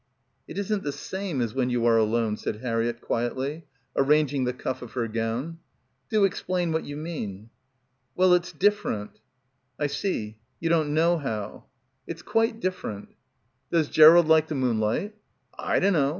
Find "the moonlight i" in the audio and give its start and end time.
14.47-15.79